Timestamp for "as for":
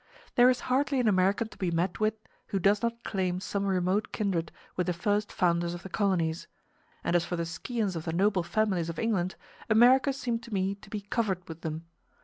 7.15-7.35